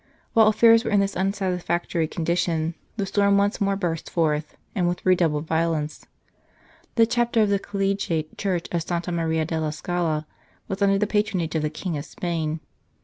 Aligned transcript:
While 0.33 0.47
affairs 0.47 0.83
were 0.83 0.89
in 0.89 0.99
this 0.99 1.15
unsatisfactory 1.15 2.07
con 2.07 2.25
dition, 2.25 2.73
the 2.97 3.05
storm 3.05 3.37
once 3.37 3.61
more 3.61 3.75
burst 3.75 4.09
forth 4.09 4.57
and 4.73 4.87
with 4.87 5.05
redoubled 5.05 5.45
violence. 5.45 6.07
The 6.95 7.05
Chapter 7.05 7.43
of 7.43 7.49
the 7.49 7.59
collegiate 7.59 8.31
The 8.31 8.35
Commencement 8.35 8.55
of 8.65 8.71
the 8.71 8.79
Struggle 8.79 8.79
church 8.79 8.81
of 8.81 9.05
Santa 9.05 9.11
Maria 9.11 9.45
della 9.45 9.71
Scala 9.71 10.25
was 10.67 10.81
under 10.81 10.97
the 10.97 11.05
patronage 11.05 11.53
of 11.53 11.61
the 11.61 11.69
King 11.69 11.97
of 11.99 12.05
Spain. 12.05 12.61